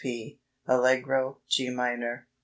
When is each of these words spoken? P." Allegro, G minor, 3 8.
P." 0.03 0.39
Allegro, 0.65 1.41
G 1.47 1.69
minor, 1.69 2.21
3 2.21 2.23
8. 2.25 2.25